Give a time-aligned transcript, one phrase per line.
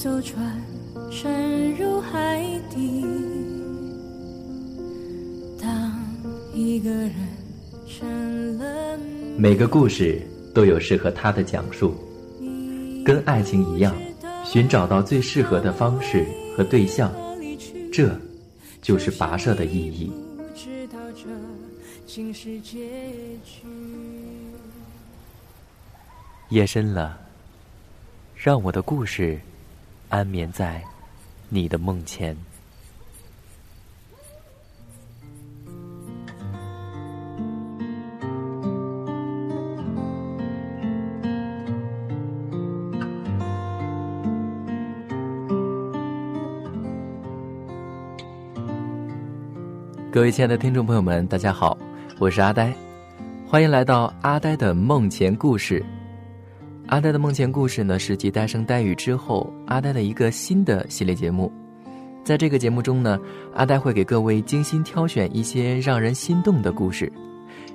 [0.00, 0.62] 艘船
[1.10, 2.40] 沉入海
[2.70, 3.04] 底。
[5.60, 6.00] 当
[6.54, 7.14] 一个人
[7.88, 8.96] 成了
[9.36, 10.22] 每个故事
[10.54, 11.96] 都有适合他的讲述，
[13.04, 13.92] 跟爱情一样，
[14.44, 16.24] 寻找到最适合的方式
[16.56, 17.12] 和对象，
[17.92, 18.16] 这
[18.80, 20.12] 就是跋涉的意义。
[26.50, 27.18] 夜深了，
[28.36, 29.36] 让我的故事
[30.08, 30.82] 安眠在
[31.48, 32.36] 你的梦前。
[50.10, 51.76] 各位亲爱的听众朋友们，大家好，
[52.18, 52.72] 我是阿呆，
[53.46, 55.84] 欢迎来到阿呆的梦前故事。
[56.88, 61.52] 阿呆的梦前故事呢，是继《呆声呆语》之后，阿呆的一个新的系列节目。
[62.24, 63.20] 在这个节目中呢，
[63.54, 67.12] 阿呆会给各位精心挑选一些让人心动的故事。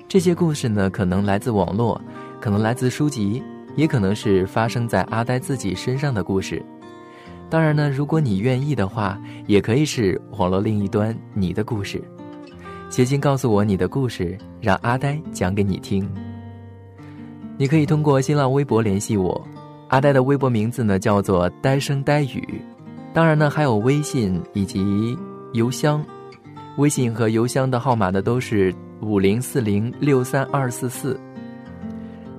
[0.08, 2.02] 这些故事呢，可能来自网络，
[2.42, 3.44] 可能来自书籍，
[3.76, 6.64] 也可能是发生在阿呆自己身上的故事。
[7.52, 12.04] 当然呢，如果你愿意的话，也可以是网络另一端你的故事。
[12.90, 16.10] 写信告诉我你的故事，让阿呆讲给你听。
[17.58, 19.40] 你可以通过新浪微博联系我，
[19.90, 22.62] 阿呆的微博名字呢叫做“呆声呆语”，
[23.14, 25.18] 当然呢还有微信以及
[25.54, 26.04] 邮箱，
[26.78, 31.20] 微信和邮箱的号码呢都是五零四零六三二四四。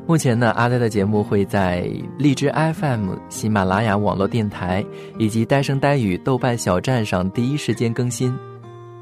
[0.06, 4.84] 目前呢，阿呆的节目会在荔枝 FM、喜马拉雅网络电台
[5.16, 8.36] 以及呆声呆语豆瓣小站上第一时间更新。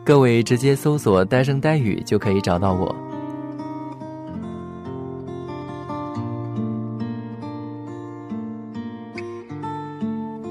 [0.04, 2.94] 各位直接搜索“呆声呆语”就可以找到我。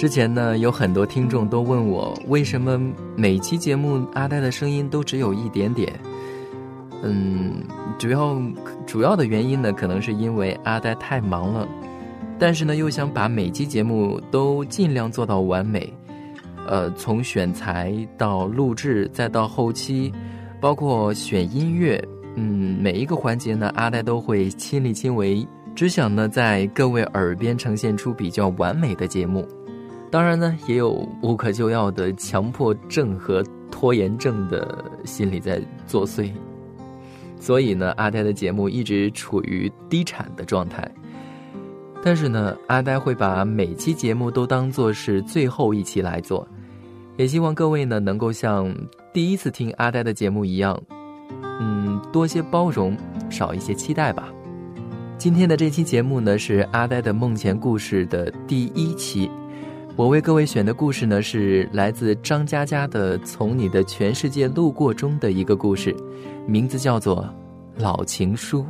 [0.02, 2.82] 之前呢，有很多听众都问我，为什么
[3.16, 5.94] 每期节目阿呆的声音都只有一点点？
[7.04, 7.62] 嗯，
[8.00, 8.36] 主要
[8.88, 11.68] 主要的原因呢，可能是因为阿呆太忙了，
[12.40, 15.94] 但是呢，又想把每期节目都尽量做到完美。
[16.66, 20.12] 呃，从选材到录制，再到后期，
[20.60, 29.48] 包括选音乐，嗯，每一个环节呢，阿呆都会亲力亲为，只想呢在各位耳边呈现出比较完美的节目。
[30.12, 30.92] 当然呢，也有
[31.22, 33.42] 无可救药的强迫症和
[33.72, 36.30] 拖延症的心理在作祟，
[37.40, 40.86] 所以呢，阿呆的节目一直处于低产的状态。
[42.04, 46.46] 但是呢，阿呆会把每期节目都当做是最后一期来做，
[47.16, 48.76] 也希望各位呢能够像
[49.14, 50.78] 第一次听阿呆的节目一样，
[51.62, 52.98] 嗯，多些包容，
[53.30, 54.28] 少一些期待吧。
[55.18, 59.30] 今天的这期节目呢是阿呆的梦前故事的第一期，
[59.98, 65.96] 我为各位选的故事呢是来自张嘉佳的《从你的全世界路过》中的一个故事，
[66.48, 67.24] 名字叫做
[67.82, 68.62] 《老情书》。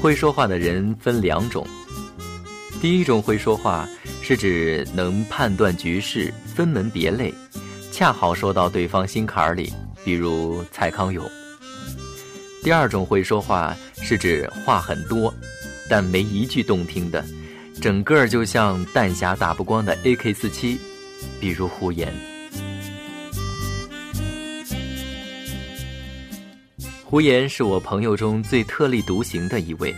[0.00, 1.66] 会说话的人分两种，
[2.80, 3.88] 第一种会说话
[4.22, 7.34] 是指能判断局势、分门别类，
[7.96, 9.72] 恰好说到对方心坎儿里，
[10.04, 11.24] 比如蔡康永；
[12.62, 15.32] 第二种会说话是指话很多，
[15.88, 17.24] 但没一句动听的，
[17.80, 20.78] 整个就像弹匣打不光的 AK 四七，
[21.40, 22.12] 比如胡言。
[27.02, 29.96] 胡言是我朋友中最特立独行的一位，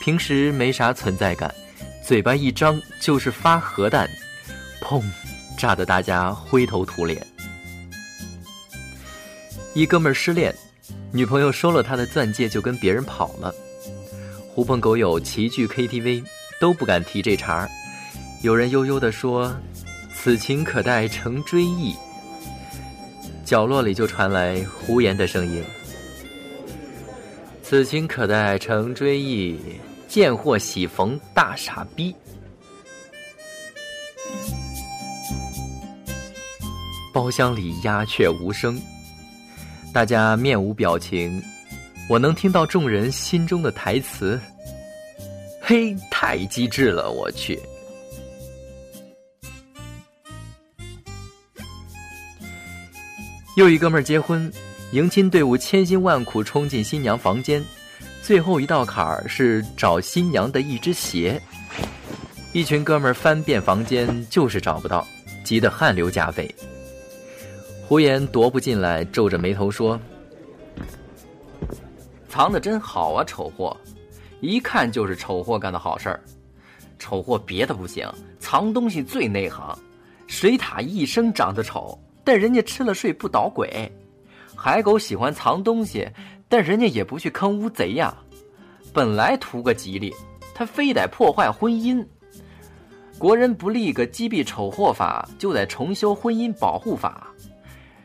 [0.00, 1.52] 平时没啥存在感，
[2.06, 4.08] 嘴巴一张就是发核弹，
[4.80, 5.02] 砰，
[5.62, 7.24] 炸得大家灰头土脸。
[9.74, 10.52] 一哥们儿失恋，
[11.12, 13.54] 女朋友收了他的钻戒就跟别人跑了，
[14.52, 16.24] 狐朋狗友齐聚 KTV
[16.60, 17.70] 都不敢提这茬儿，
[18.42, 19.54] 有人悠悠地说
[20.12, 21.94] ：“此情可待成追忆。”
[23.46, 25.62] 角落里就传来胡言的声音。
[27.62, 29.60] 此情可待成追忆，
[30.08, 32.12] 贱货喜逢大傻逼。
[37.12, 38.80] 包厢里鸦雀无声，
[39.92, 41.42] 大家面无表情，
[42.08, 44.40] 我能听到众人心中的台词。
[45.60, 47.60] 嘿，太机智了，我去！
[53.56, 54.50] 又一哥们儿结婚。
[54.92, 57.64] 迎亲队伍千辛万苦冲进新娘房间，
[58.22, 61.40] 最后一道坎儿是找新娘的一只鞋。
[62.52, 65.06] 一群哥们儿翻遍房间，就是找不到，
[65.44, 66.54] 急得汗流浃背。
[67.92, 70.00] 胡言踱步进来，皱着眉头说
[72.26, 73.76] ：“藏的真好啊，丑货！
[74.40, 76.18] 一看就是丑货干的好事儿。
[76.98, 79.78] 丑货别的不行，藏东西最内行。
[80.26, 83.92] 水獭一生长得丑，但人家吃了睡不捣鬼。
[84.56, 86.08] 海狗喜欢藏东西，
[86.48, 88.16] 但人家也不去坑乌贼呀。
[88.94, 90.10] 本来图个吉利，
[90.54, 92.02] 他非得破坏婚姻。
[93.18, 97.28] 国人不立个击毙丑货法，就得重修婚姻保护法。”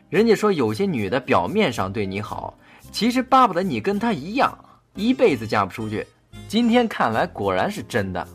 [0.08, 2.56] 人家说有些女的表面上对你好，
[2.90, 4.56] 其实巴不得你跟她一样，
[4.94, 6.06] 一辈子嫁不出去。
[6.48, 8.26] 今天看来果然是真的。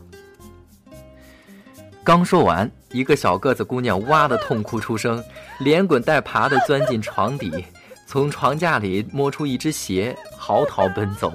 [2.04, 5.22] 刚说完，一个小个子姑娘哇的痛哭出声，
[5.58, 7.64] 连滚带爬的钻进床底，
[8.06, 11.32] 从床架里摸出一只鞋，嚎啕奔走。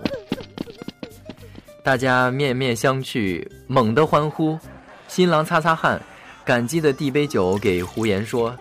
[1.84, 4.58] 大家面面相觑，猛地欢呼。
[5.10, 6.02] 新郎擦擦汗，
[6.46, 8.56] 感激的递杯酒给胡言说。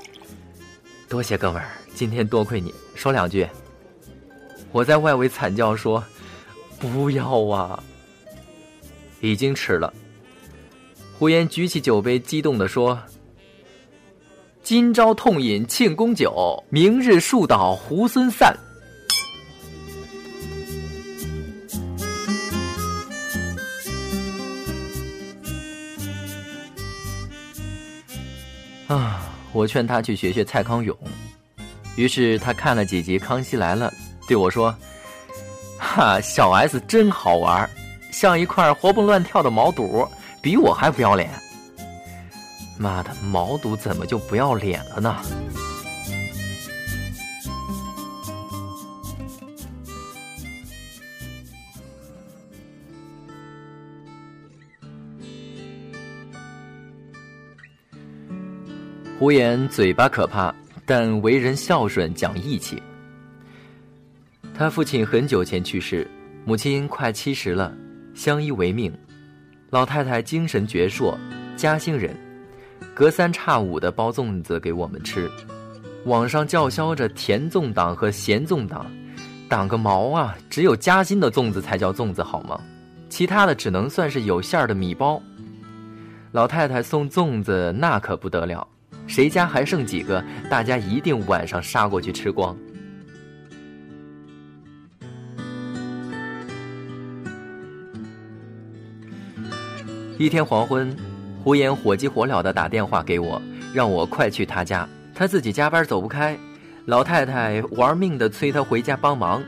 [1.08, 3.48] 多谢哥们儿，今天多亏你说两句。
[4.72, 6.04] 我在外围惨叫说
[6.78, 7.82] ：“不要啊！”
[9.22, 9.92] 已经迟了。
[11.18, 13.00] 胡言举起酒杯，激动地说
[14.62, 18.54] ：“今朝痛饮庆功酒，明日树倒猢狲散。”
[29.58, 30.96] 我劝他去学学蔡康永，
[31.96, 33.92] 于是他看了几集《康熙来了》，
[34.28, 34.72] 对我说
[35.76, 37.68] ：“哈，小 S 真好玩，
[38.12, 40.06] 像一块活蹦乱跳的毛肚，
[40.40, 41.28] 比我还不要脸。”
[42.78, 45.16] 妈的，毛肚怎么就不要脸了呢？
[59.18, 60.54] 胡言嘴巴可怕，
[60.86, 62.80] 但为人孝顺讲义气。
[64.54, 66.08] 他父亲很久前去世，
[66.44, 67.74] 母亲快七十了，
[68.14, 68.96] 相依为命。
[69.70, 71.16] 老太太精神矍铄，
[71.56, 72.16] 嘉兴人，
[72.94, 75.28] 隔三差五的包粽子给我们吃。
[76.04, 78.86] 网上叫嚣着甜粽党和咸粽党，
[79.48, 80.38] 党个毛啊！
[80.48, 82.60] 只有嘉兴的粽子才叫粽子好吗？
[83.08, 85.20] 其他的只能算是有馅儿的米包。
[86.30, 88.64] 老太太送粽子那可不得了。
[89.08, 90.22] 谁家还剩几个？
[90.48, 92.56] 大家一定晚上杀过去吃光。
[100.18, 100.94] 一天黄昏，
[101.42, 103.40] 胡言火急火燎的打电话给我，
[103.72, 104.86] 让我快去他家。
[105.14, 106.36] 他自己加班走不开，
[106.84, 109.42] 老太太玩命的催他回家帮忙。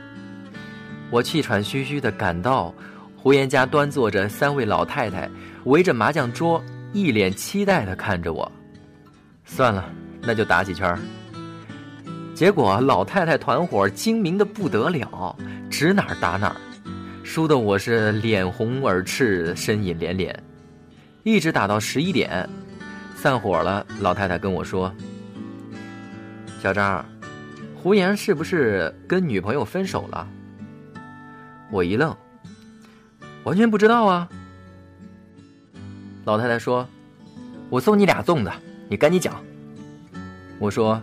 [1.09, 2.73] 我气喘吁吁的赶到，
[3.17, 5.29] 胡言家端坐着三位老太太，
[5.65, 8.49] 围着麻将桌，一脸期待的看着我。
[9.53, 9.83] 算了，
[10.21, 10.97] 那就打几圈
[12.33, 15.35] 结果老太太团伙精明的不得了，
[15.69, 16.55] 指哪儿打哪儿，
[17.21, 20.43] 输的我是脸红耳赤，呻吟连连，
[21.23, 22.49] 一直打到十一点，
[23.13, 23.85] 散伙了。
[23.99, 24.91] 老太太跟我说
[26.63, 27.05] ：“小张，
[27.75, 30.25] 胡言是不是跟女朋友分手了？”
[31.69, 32.15] 我一愣，
[33.43, 34.29] 完全不知道啊。
[36.23, 36.87] 老太太说
[37.69, 38.51] ：“我送你俩粽子。”
[38.91, 39.41] 你赶紧讲。
[40.59, 41.01] 我说：“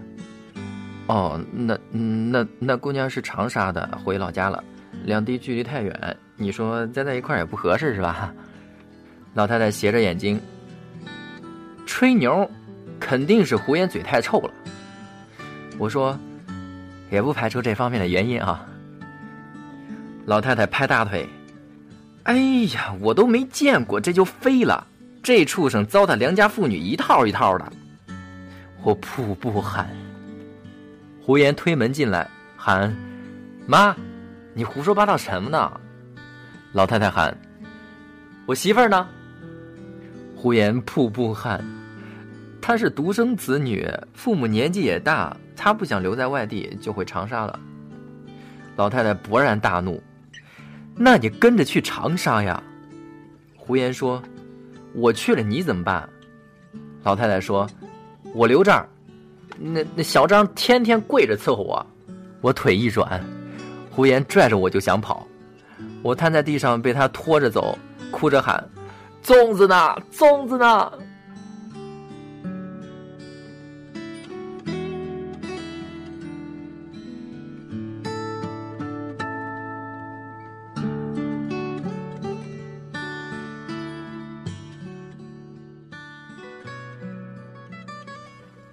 [1.08, 4.62] 哦，那那那姑娘是长沙的，回老家了，
[5.06, 8.30] 两地距离太远，你说在在一块儿也不合适，是吧？”
[9.32, 10.38] 老太太斜着眼睛，
[11.86, 12.50] 吹牛，
[13.00, 14.50] 肯定是胡言嘴太臭了。
[15.78, 16.14] 我说
[17.10, 18.66] ：“也不排除这方面的原因啊。”
[20.26, 21.26] 老太太拍大腿
[22.24, 22.36] ：“哎
[22.74, 24.86] 呀，我都没见过，这就飞了。”
[25.22, 27.72] 这畜生糟蹋良家妇女一套一套的，
[28.82, 29.88] 我瀑布喊。
[31.20, 32.96] 胡言推门进来喊
[33.66, 33.94] ：“妈，
[34.54, 35.80] 你胡说八道什么呢？”
[36.72, 37.36] 老太太喊
[38.46, 39.06] ：“我媳妇儿呢？”
[40.34, 41.62] 胡言瀑布喊，
[42.62, 47.60] 她是独生子女，父母年纪也大，她不想留在外地，就回长沙了。
[48.76, 50.02] 老太太勃然大怒
[50.96, 52.62] ：“那你跟着去长沙呀？”
[53.54, 54.22] 胡言说。
[54.98, 56.08] 我去了，你怎么办？
[57.04, 57.66] 老太太说
[58.34, 58.88] ：“我留这儿。”
[59.56, 61.84] 那那小张天天跪着伺候我。
[62.40, 63.24] 我腿一软，
[63.90, 65.26] 胡言拽着我就想跑。
[66.02, 67.76] 我瘫在地上，被他拖着走，
[68.10, 68.62] 哭着喊
[69.24, 69.96] ：“粽子呢？
[70.12, 70.92] 粽子呢？”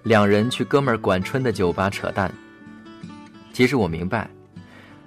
[0.06, 2.32] 两人去哥们儿管春的酒吧扯淡。
[3.52, 4.30] 其实我明白，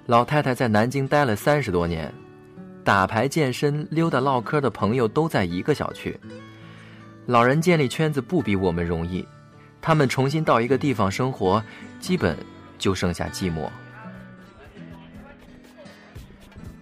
[0.04, 2.12] 老太太在南京待了三十多年，
[2.84, 6.14] 打牌、健身、溜达、唠嗑的朋友都在一个小区。
[7.24, 9.26] 老人建立圈子不比我们容易，
[9.80, 11.64] 他们重新到一个地方生活，
[11.98, 12.36] 基本
[12.78, 13.70] 就剩下寂寞。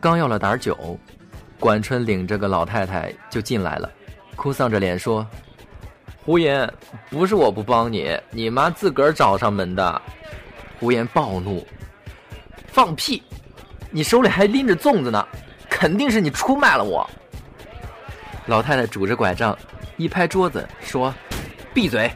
[0.01, 0.99] 刚要了点酒，
[1.61, 3.89] 管春领着个老太太就进来了，
[4.35, 5.25] 哭丧着脸说
[6.29, 6.71] ：“胡言，
[7.09, 10.03] 不是我不帮你，你妈自个儿找上门的。”
[10.79, 11.67] 胡言暴怒
[12.69, 13.23] ：“放屁！
[13.91, 15.27] 你手里还拎着粽子呢，
[15.71, 17.09] 肯定是你出卖了我。”
[18.45, 19.57] 老太太拄着拐杖，
[19.97, 21.15] 一拍桌子说
[21.73, 22.13] ：“闭嘴！”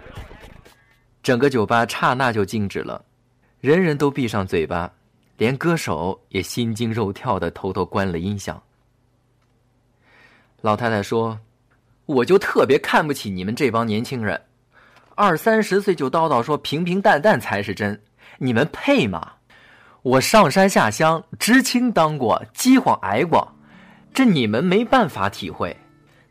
[1.24, 3.02] 整个酒吧刹那就静止了，
[3.62, 4.92] 人人都闭上嘴巴，
[5.38, 8.62] 连歌手也心惊肉跳的偷偷关了音响。
[10.60, 11.40] 老太太说
[12.06, 14.40] ：“我就特别看不起你们这帮年轻人，
[15.14, 17.98] 二三十岁就叨叨说平平淡淡才是真。”
[18.38, 19.34] 你们配吗？
[20.02, 23.46] 我上山下乡，知青当过，饥荒挨过，
[24.12, 25.76] 这你们没办法体会。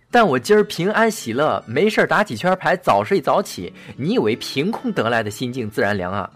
[0.10, 3.72] 但我今儿平安喜乐，没事打几圈牌，早睡早起。
[3.96, 6.30] 你以为凭空得来的心境自然凉啊？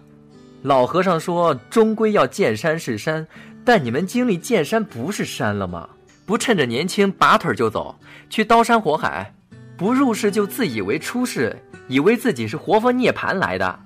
[0.61, 3.27] 老和尚说，终归要见山是山，
[3.65, 5.89] 但你们经历见山不是山了吗？
[6.25, 7.95] 不趁着年轻拔腿就走，
[8.29, 9.33] 去刀山火海，
[9.77, 11.55] 不入世就自以为出世，
[11.87, 13.79] 以为自己是活佛涅盘来的。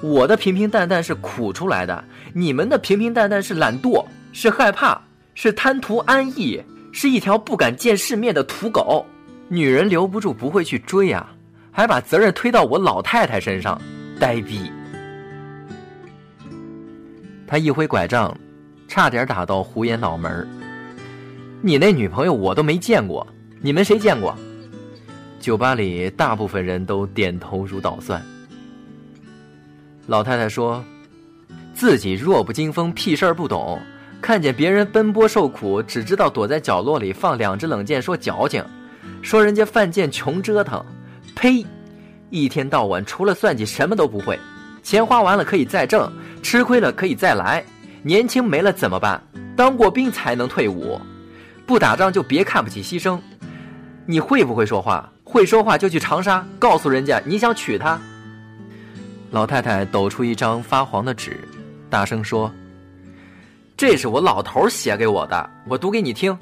[0.00, 5.00] 我的平平淡淡是苦出来的，你们的平平淡淡是懒惰，是害怕，
[5.34, 6.62] 是贪图安逸，
[6.92, 9.04] 是一条不敢见世面的土狗。
[9.48, 11.28] 女人留不住不会去追啊，
[11.70, 13.80] 还把责任推到我老太太身上，
[14.18, 14.70] 呆逼！
[17.46, 18.34] 他一挥拐杖，
[18.88, 20.48] 差点打到胡言脑门
[21.64, 23.24] 你那女朋友我都没见过，
[23.60, 24.36] 你们谁见过？
[25.38, 28.20] 酒吧里大部分人都点头如捣蒜。
[30.08, 30.84] 老太太说
[31.72, 33.80] ：“自己弱不禁风，屁事儿不懂，
[34.20, 38.64] 看见别人奔波受苦，只知道躲在角落里放两支冷箭，说矫情，
[39.22, 40.84] 说人家犯贱穷折腾。
[41.36, 41.64] 呸！
[42.30, 44.36] 一天到晚除了算计什么都不会，
[44.82, 47.64] 钱花完了可以再挣，吃亏了可以再来，
[48.02, 49.22] 年轻没了怎么办？
[49.54, 51.00] 当过兵才能退伍，
[51.66, 53.18] 不打仗就别看不起牺牲。
[54.06, 55.10] 你会不会说话？
[55.24, 57.98] 会说话就去长沙，告诉人家你想娶她。”
[59.30, 61.40] 老太太抖出一张发黄的纸，
[61.88, 62.52] 大声说
[63.78, 66.36] ：“这是我老头写给我的，我读给你听。”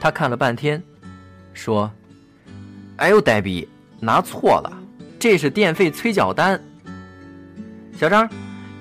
[0.00, 0.82] 他看了半天，
[1.52, 1.90] 说
[2.96, 3.68] ：“哎呦，呆逼，
[4.00, 4.72] 拿错了，
[5.18, 6.58] 这是电费催缴单。”
[7.92, 8.26] 小张，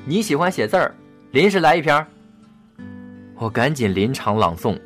[0.05, 0.95] 你喜欢写字儿，
[1.31, 2.05] 临时来一篇。
[3.35, 4.79] 我赶紧临场朗诵：“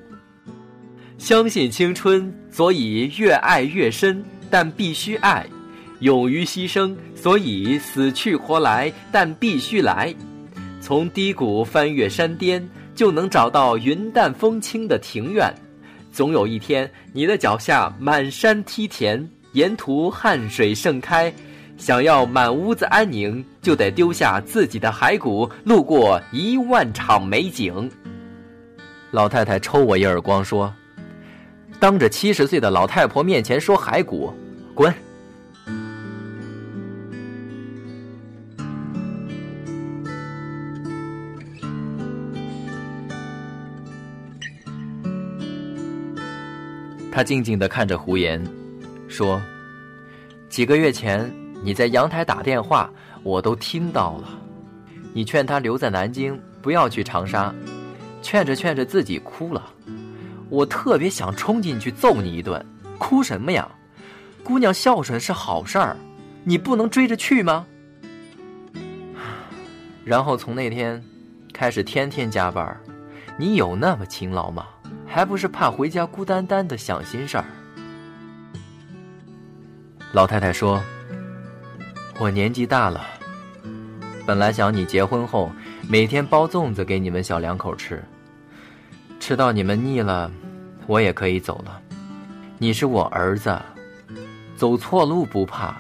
[1.22, 5.46] 相信青春，所以越爱越深，但必须爱。”
[6.02, 10.12] 勇于牺牲，所以死去活来，但必须来。
[10.82, 15.54] 从低谷翻越山巅，就能找到云淡风轻的庭院。
[16.12, 21.32] 总有一天，你的脚下满山梯田，沿途汗水盛开。
[21.78, 27.92] 想要满屋子安宁，就得丢下自己的骸骨，路过一万场美景。
[29.12, 30.74] 老太太抽我一耳光，说
[31.82, 34.32] ：“当着七十岁的老太婆面前说骸骨，
[34.76, 34.94] 滚！”
[47.12, 48.46] 他静静的看着胡言，
[49.08, 49.42] 说
[50.50, 51.34] ：“几个月前
[51.64, 54.30] 你在阳台打电话，我都听到了。
[55.14, 57.52] 你劝他留在南京，不要去长沙，
[58.22, 59.68] 劝着劝着自己哭了。
[60.52, 62.64] 我特别想冲进去揍你一顿。
[63.00, 63.68] 哭什么呀？
[64.44, 65.98] 姑娘孝顺是好事儿，
[66.44, 67.66] 你不能追着去吗？”
[70.06, 71.04] 然后从那天
[71.54, 72.80] 开始天天加班，
[73.38, 74.68] 你有那么勤劳吗？
[75.08, 77.46] 还不是怕回家孤单单的想心事儿。
[80.12, 80.82] 老太太说
[82.20, 83.06] ：“我年纪大了，
[84.26, 85.52] 本来想你结婚后
[85.88, 88.04] 每天包粽子给你们小两口吃，
[89.22, 90.32] 吃到你们腻了，
[90.88, 91.80] 我也可以走了。
[92.58, 93.56] 你是我儿子，
[94.58, 95.78] 走错路不怕，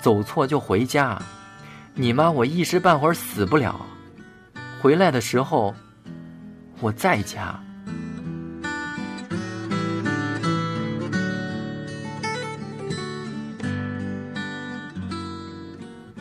[0.00, 1.20] 走错就回家。
[1.92, 3.84] 你妈我一时半会儿死不了，
[4.80, 5.74] 回来的时候
[6.80, 7.60] 我在家。”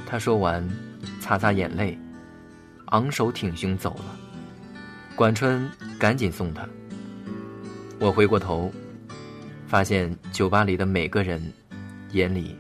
[0.06, 0.68] 他说完，
[1.22, 1.98] 擦擦眼泪，
[2.88, 4.04] 昂首挺胸走了。
[5.16, 5.70] 管春
[6.04, 6.68] 赶紧送他。
[7.98, 8.70] 我回过头，
[9.66, 11.42] 发现酒吧里的每个人
[12.12, 12.58] 眼里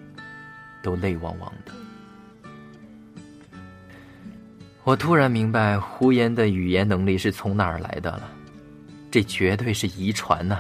[0.82, 1.74] 都泪汪汪的。
[4.86, 8.24] 我突然明白胡言的语言能力是从哪儿来的了，
[9.12, 10.60] 这绝对是遗传呐。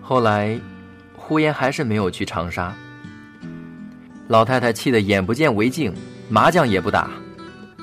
[0.00, 0.56] 后来，
[1.16, 2.72] 胡言还是没有去长沙。
[4.28, 5.92] 老太太气得眼不见为净，
[6.30, 7.10] 麻将也不打，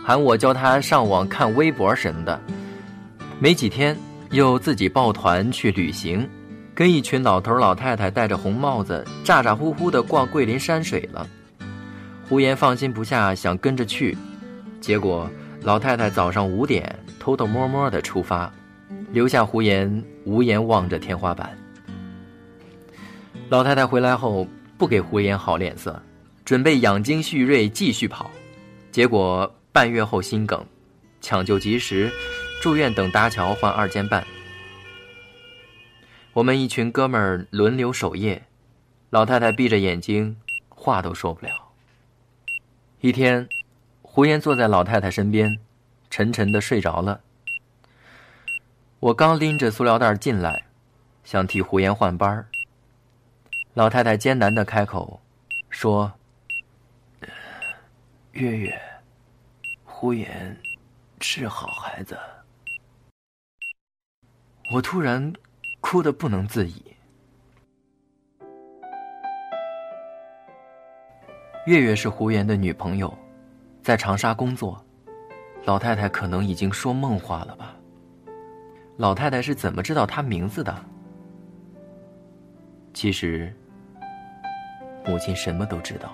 [0.03, 2.39] 喊我教他上网看微博什么的。
[3.39, 3.97] 没几天，
[4.31, 6.27] 又自己抱团去旅行，
[6.73, 11.27] 跟一群老头老太太戴着红帽子，咋咋呼呼的逛桂林山水了。
[12.27, 14.17] 胡言放心不下，想跟着去，
[14.79, 15.29] 结果
[15.61, 18.51] 老太太早上五点偷偷摸摸的出发，
[19.11, 21.49] 留下胡言无言望着天花板。
[23.49, 26.01] 老太太回来后不给胡言好脸色，
[26.45, 28.31] 准备养精蓄锐继续跑，
[28.91, 30.65] 结果半月后心梗，
[31.21, 32.11] 抢救及时，
[32.61, 34.25] 住院等搭桥换二尖瓣。
[36.33, 38.43] 我们一群哥们儿轮流守夜，
[39.09, 40.35] 老太太闭着眼睛，
[40.67, 41.69] 话都说不了。
[42.99, 43.47] 一天，
[44.01, 45.57] 胡言坐在老太太身边，
[46.09, 47.21] 沉沉的睡着了。
[48.99, 50.65] 我刚拎着塑料袋进来，
[51.23, 52.45] 想替胡言换班
[53.73, 55.21] 老太太艰难的开口，
[55.69, 56.11] 说
[58.33, 58.81] ：“月月，
[60.01, 60.57] 胡言
[61.19, 62.17] 是好孩子。”
[64.73, 65.31] 我突然
[65.79, 66.83] 哭得不能自已。
[71.67, 73.15] 月月是胡言的女朋友，
[73.83, 74.83] 在长沙工作。
[75.65, 77.75] 老太太可能已经说梦话了吧？
[78.97, 80.75] 老太太是怎么知道他名字的？
[82.91, 83.55] 其实，
[85.05, 86.11] 母亲什么都知道。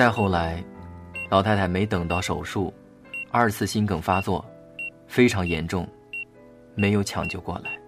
[0.00, 0.64] 再后来，
[1.28, 2.72] 老太太没等到手术，
[3.30, 4.42] 二次心梗发作，
[5.06, 5.86] 非常严重，
[6.74, 7.78] 没有抢救过来。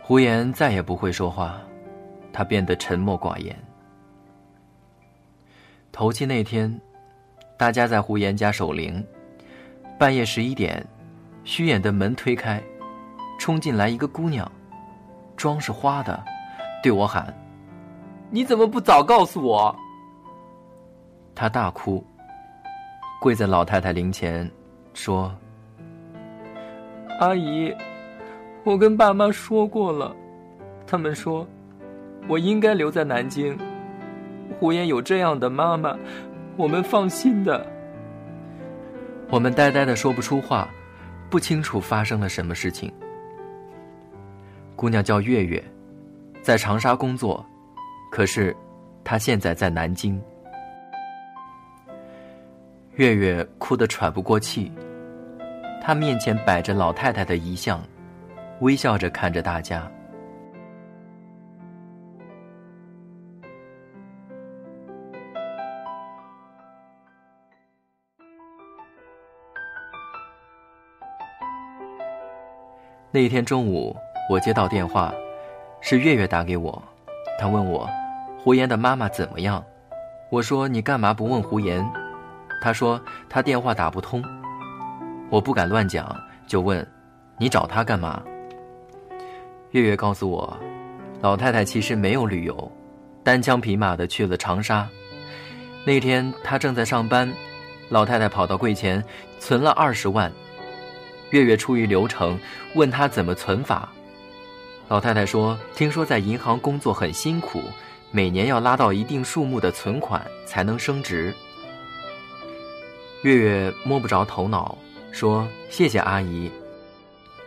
[0.00, 1.60] 胡言再也不会说话，
[2.32, 3.58] 他变得沉默寡言。
[5.90, 6.80] 头七那天。
[7.56, 9.04] 大家在胡言家守灵，
[9.96, 10.84] 半夜十一点，
[11.44, 12.60] 虚掩的门推开，
[13.38, 14.50] 冲进来一个姑娘，
[15.36, 16.20] 妆是花的，
[16.82, 17.32] 对我喊
[18.28, 19.74] ：“你怎么不早告诉我？”
[21.32, 22.04] 她大哭，
[23.20, 24.50] 跪在老太太灵前，
[24.92, 25.32] 说
[27.20, 27.72] ：“阿姨，
[28.64, 30.14] 我跟爸妈说过了，
[30.88, 31.46] 他们说，
[32.28, 33.56] 我应该留在南京。
[34.58, 35.96] 胡言有这样的妈妈。”
[36.56, 37.66] 我们放心的。
[39.28, 40.68] 我们呆呆的说不出话，
[41.28, 42.92] 不清楚发生了什么事情。
[44.76, 45.62] 姑娘叫月月，
[46.42, 47.44] 在长沙工作，
[48.10, 48.54] 可是
[49.02, 50.20] 她现在在南京。
[52.94, 54.70] 月月哭得喘不过气，
[55.82, 57.82] 她面前摆着老太太的遗像，
[58.60, 59.90] 微笑着看着大家。
[73.14, 73.96] 那一天中午，
[74.28, 75.14] 我接到电话，
[75.80, 76.82] 是月月打给我，
[77.38, 77.88] 他问我
[78.36, 79.64] 胡言的妈妈怎么样。
[80.32, 81.88] 我说你干嘛不问胡言？
[82.60, 84.20] 他说他电话打不通。
[85.30, 86.12] 我不敢乱讲，
[86.48, 86.84] 就问
[87.38, 88.20] 你找他干嘛？
[89.70, 90.58] 月月告诉我，
[91.20, 92.72] 老太太其实没有旅游，
[93.22, 94.88] 单枪匹马的去了长沙。
[95.86, 97.32] 那天她正在上班，
[97.90, 99.00] 老太太跑到柜前
[99.38, 100.32] 存了二十万。
[101.30, 102.38] 月月出于流程，
[102.74, 103.92] 问他怎么存法。
[104.88, 107.62] 老太太说：“听说在银行工作很辛苦，
[108.10, 111.34] 每年要拉到一定数目的存款才能升职。”
[113.22, 114.76] 月月摸不着头脑，
[115.10, 116.50] 说：“谢谢阿姨。”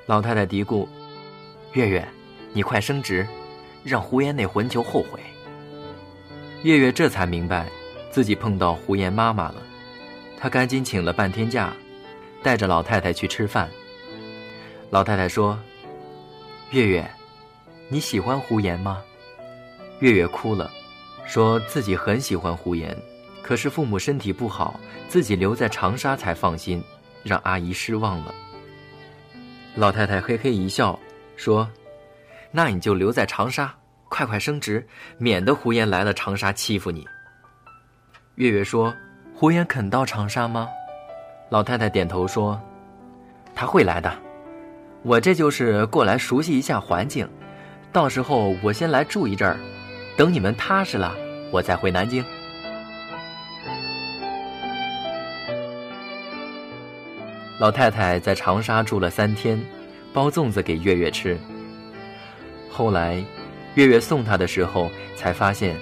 [0.07, 0.87] 老太太嘀咕
[1.73, 2.05] ：“月月，
[2.53, 3.27] 你快升职，
[3.83, 5.19] 让胡言那混球后悔。”
[6.63, 7.67] 月月这才明白，
[8.09, 9.61] 自己碰到胡言妈妈了，
[10.39, 11.71] 她赶紧请了半天假。
[12.43, 13.69] 带着老太太去吃饭。
[14.89, 15.59] 老太太说
[16.71, 17.09] ：“月月，
[17.89, 19.01] 你喜欢胡言吗？”
[19.99, 20.71] 月月哭了，
[21.25, 22.95] 说自己很喜欢胡言，
[23.41, 26.83] 可是父母身体不好，自己留在长沙才放心，
[27.23, 28.33] 让阿姨失望了。
[29.75, 30.97] 老太太嘿嘿一笑，
[31.35, 31.69] 说
[32.51, 33.75] ：“那你就留在长沙，
[34.07, 37.05] 快快升职，免得胡言来了长沙欺负你。”
[38.35, 38.93] 月月说
[39.35, 40.69] ：“胡言肯到长沙吗？”
[41.49, 42.59] 老太太点头说
[43.55, 44.11] ：“他会来的。
[45.03, 47.27] 我这就是过来熟悉一下环境，
[47.93, 49.57] 到时候我先来住一阵儿，
[50.17, 51.15] 等你们踏实了，
[51.51, 52.23] 我再回南京。”
[57.59, 59.59] 老太太在长沙住了三天，
[60.13, 61.37] 包粽子给月月吃。
[62.69, 63.23] 后来，
[63.75, 65.75] 月月送她的时候，才发现，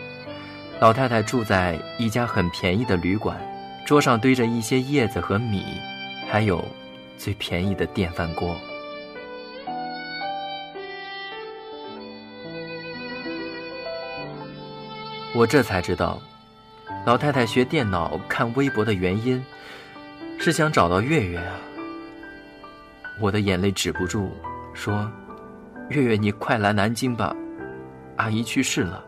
[0.80, 3.38] 老太太住在一家很便宜的旅馆，
[3.86, 5.63] 桌上堆着一些叶子和米，
[6.28, 6.65] 还有
[7.19, 8.58] 最便宜的电饭锅。
[15.36, 16.19] 我这才知道，
[17.06, 19.43] 老太太学电脑、看微博的原因。
[20.38, 21.56] 是想找到月月啊！
[23.21, 24.32] 我的眼泪止不住，
[24.74, 25.10] 说
[25.89, 27.34] ：“月月，你快来南京吧，
[28.17, 29.04] 阿姨去世了。”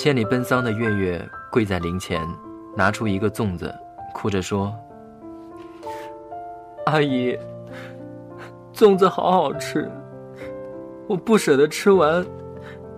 [0.00, 2.24] 千里奔丧的月月跪在灵前，
[2.76, 3.74] 拿出一个粽子，
[4.14, 4.72] 哭着说
[6.86, 7.36] ：“阿姨，
[8.72, 9.90] 粽子好好吃，
[11.08, 12.24] 我不舍得吃完。”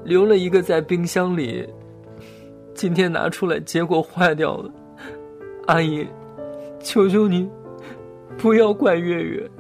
[0.05, 1.67] 留了一个在冰箱里，
[2.75, 4.71] 今天拿出来，结果坏掉了。
[5.69, 6.07] 阿姨，
[6.81, 7.51] 求求你，
[8.37, 9.51] 不要怪月月。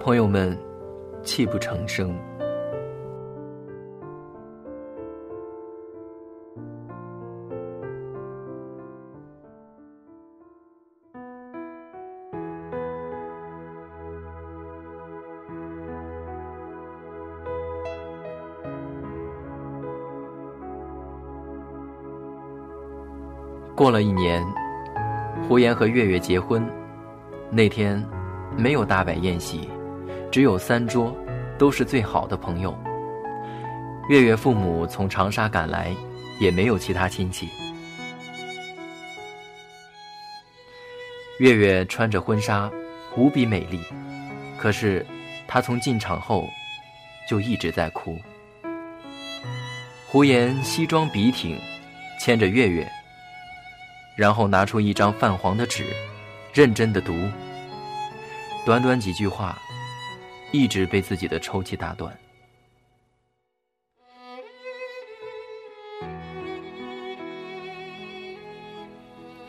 [0.00, 0.56] 朋友们，
[1.22, 2.18] 泣不成声。
[23.76, 24.42] 过了一年，
[25.46, 26.66] 胡言和月月结婚。
[27.50, 28.02] 那天，
[28.56, 29.68] 没有大摆宴席，
[30.32, 31.14] 只有三桌，
[31.58, 32.74] 都是最好的朋友。
[34.08, 35.94] 月月父母从长沙赶来，
[36.40, 37.50] 也没有其他亲戚。
[41.38, 42.70] 月月穿着婚纱，
[43.14, 43.78] 无比美丽，
[44.56, 45.04] 可是，
[45.46, 46.48] 她从进场后，
[47.28, 48.18] 就一直在哭。
[50.06, 51.60] 胡言西装笔挺，
[52.18, 52.90] 牵着月月。
[54.16, 55.84] 然后拿出一张泛黄的纸，
[56.54, 57.14] 认真的读。
[58.64, 59.56] 短短几句话，
[60.52, 62.18] 一直被自己的抽泣打断。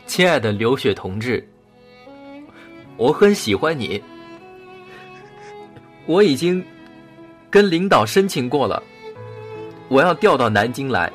[0.05, 1.47] 亲爱的刘雪同志，
[2.97, 4.03] 我很喜欢你。
[6.05, 6.63] 我已经
[7.49, 8.81] 跟领导申请过了，
[9.89, 11.11] 我要调到南京来，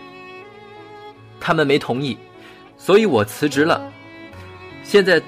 [1.40, 2.16] 他们没同意。
[2.84, 3.80] 所以我辞职了，
[4.82, 5.22] 现在，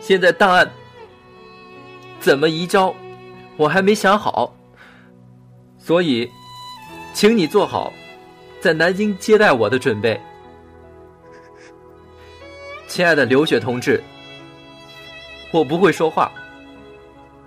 [0.00, 0.66] 现在档案
[2.18, 2.94] 怎么移交，
[3.58, 4.56] 我还没想好。
[5.78, 6.26] 所以，
[7.12, 7.92] 请你做好
[8.58, 10.18] 在南京接待我的准备，
[12.88, 14.02] 亲爱的刘雪同志。
[15.52, 16.32] 我不会说话，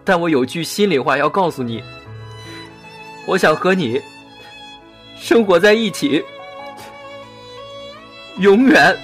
[0.04, 1.84] 但我有句心里话要告诉你，
[3.26, 4.00] 我想和你
[5.18, 6.24] 生活在一起。
[8.40, 8.96] 永远。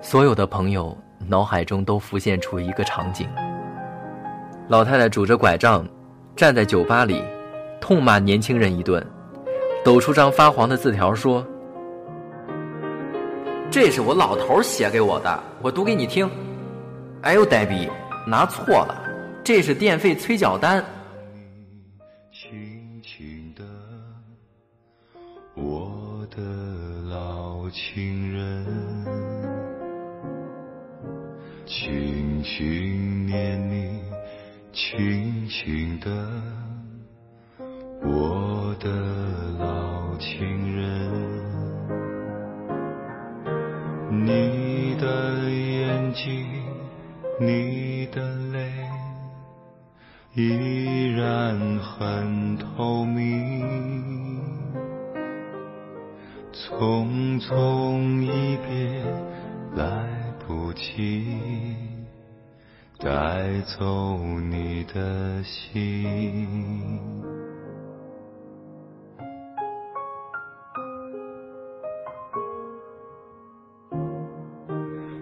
[0.00, 3.28] 所有的朋友脑海中都浮现出一个场景：
[4.68, 5.86] 老太太拄着拐杖，
[6.34, 7.22] 站在酒吧里，
[7.80, 9.04] 痛骂年轻人一顿，
[9.84, 11.44] 抖出张发黄的字条说
[13.70, 16.28] ：“这是我老头写给我的，我读给你听。”
[17.22, 17.88] 哎呦，呆逼，
[18.26, 19.03] 拿错了。
[19.44, 20.82] 这是电费催缴单。
[22.32, 23.62] 轻轻的，
[25.54, 26.42] 我的
[27.10, 28.64] 老情人，
[31.66, 34.00] 轻轻念你，
[34.72, 36.10] 轻轻的，
[38.02, 38.90] 我的
[63.66, 64.18] 走
[64.50, 66.46] 你的心，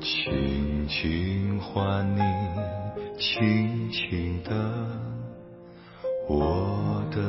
[0.00, 2.20] 轻轻唤你，
[3.16, 4.50] 轻轻的。
[6.28, 7.20] 我的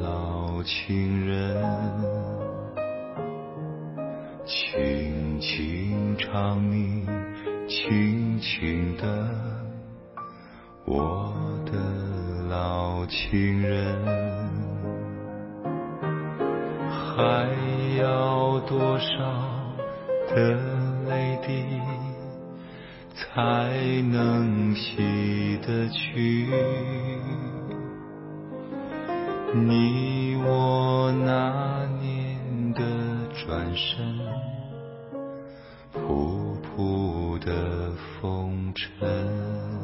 [0.00, 1.62] 老情人。
[4.46, 7.04] 轻轻唱你，
[7.68, 9.28] 轻轻的，
[10.90, 11.34] 我
[11.66, 11.72] 的
[12.48, 13.94] 老情人，
[16.88, 17.46] 还
[17.98, 19.06] 要多少
[20.34, 20.56] 的
[21.06, 21.78] 泪滴，
[23.14, 23.68] 才
[24.10, 26.48] 能洗得去
[29.52, 32.80] 你我那年的
[33.34, 34.18] 转身？
[35.92, 39.77] 仆仆的风尘。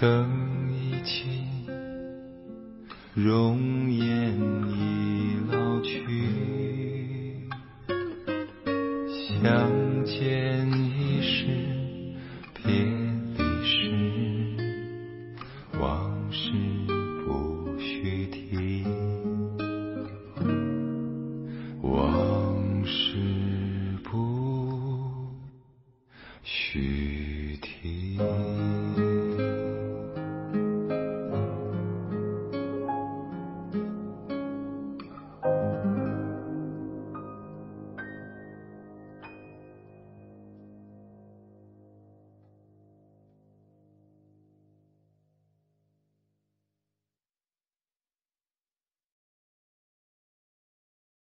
[0.00, 1.46] 灯已尽。
[3.14, 4.34] 容颜
[4.68, 7.48] 已老去，
[9.08, 9.85] 想